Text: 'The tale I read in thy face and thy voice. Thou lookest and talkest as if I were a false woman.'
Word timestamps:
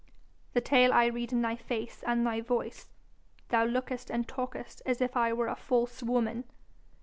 'The 0.53 0.61
tale 0.61 0.91
I 0.91 1.05
read 1.05 1.31
in 1.31 1.43
thy 1.43 1.55
face 1.55 2.01
and 2.07 2.25
thy 2.25 2.41
voice. 2.41 2.89
Thou 3.49 3.65
lookest 3.65 4.09
and 4.09 4.27
talkest 4.27 4.81
as 4.83 4.99
if 4.99 5.15
I 5.15 5.31
were 5.31 5.47
a 5.47 5.55
false 5.55 6.01
woman.' 6.01 6.43